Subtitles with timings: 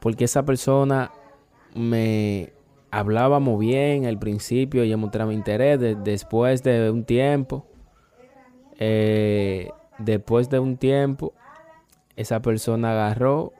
[0.00, 1.10] Porque esa persona
[1.74, 2.52] me
[2.90, 7.66] hablábamos bien al principio, ella mostraba interés, de- después de un tiempo,
[8.78, 11.32] eh, después de un tiempo,
[12.16, 13.52] esa persona agarró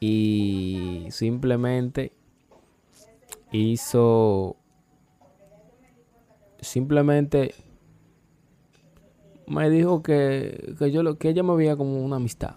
[0.00, 2.12] y simplemente
[3.52, 4.56] hizo,
[6.60, 7.54] simplemente
[9.46, 12.56] me dijo que, que yo lo, que ella me veía como una amistad.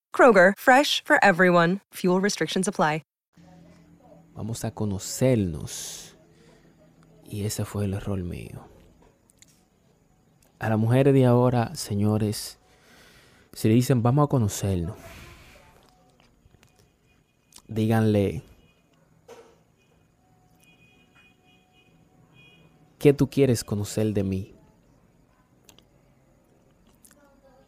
[0.13, 1.79] Kroger, fresh for everyone.
[1.93, 3.01] Fuel restrictions apply.
[4.33, 6.15] Vamos a conocernos.
[7.29, 8.67] Y ese fue el error mío.
[10.59, 12.57] A las mujeres de ahora, señores,
[13.53, 14.95] si le dicen vamos a conocernos,
[17.67, 18.43] díganle
[22.99, 24.53] ¿qué tú quieres conocer de mí?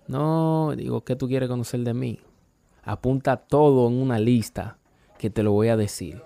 [0.08, 2.20] No, digo, ¿qué tú quieres conocer de mí?
[2.84, 4.78] Apunta todo en una lista
[5.18, 6.22] que te lo voy a decir.